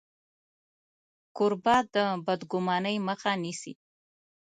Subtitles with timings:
[1.35, 1.95] کوربه د
[2.25, 3.73] بدګمانۍ مخه نیسي.